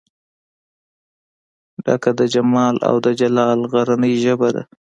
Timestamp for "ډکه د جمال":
1.83-2.75